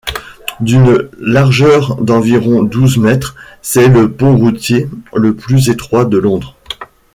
D'une 0.61 1.09
largeur 1.19 1.95
d'environ 1.97 2.63
douze 2.63 2.97
mètres, 2.97 3.35
c'est 3.61 3.87
le 3.87 4.11
pont 4.11 4.35
routier 4.35 4.89
le 5.15 5.35
plus 5.35 5.69
étroit 5.69 6.05
de 6.05 6.17
Londres. 6.17 6.55